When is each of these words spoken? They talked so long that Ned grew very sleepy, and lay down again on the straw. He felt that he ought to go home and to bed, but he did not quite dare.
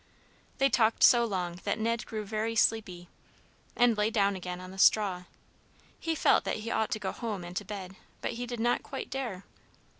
They 0.57 0.67
talked 0.67 1.03
so 1.03 1.23
long 1.25 1.59
that 1.63 1.77
Ned 1.77 2.07
grew 2.07 2.25
very 2.25 2.55
sleepy, 2.55 3.07
and 3.75 3.95
lay 3.95 4.09
down 4.09 4.35
again 4.35 4.59
on 4.59 4.71
the 4.71 4.79
straw. 4.79 5.25
He 5.99 6.15
felt 6.15 6.43
that 6.43 6.57
he 6.65 6.71
ought 6.71 6.89
to 6.93 6.99
go 6.99 7.11
home 7.11 7.43
and 7.43 7.55
to 7.57 7.63
bed, 7.65 7.97
but 8.19 8.31
he 8.31 8.47
did 8.47 8.59
not 8.59 8.81
quite 8.81 9.11
dare. 9.11 9.43